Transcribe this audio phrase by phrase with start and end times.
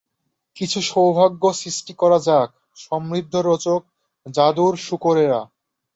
[0.57, 2.49] কিছু সৌভাগ্য সৃষ্টি করা যাক,
[2.77, 3.81] সমৃদ্ধি-রচক
[4.25, 5.41] জাদুর শুকরেরা!